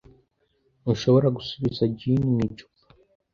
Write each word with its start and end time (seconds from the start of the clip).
Ntushobora 0.81 1.27
gusubiza 1.37 1.83
gen 1.97 2.21
mu 2.33 2.39
icupa. 2.47 2.81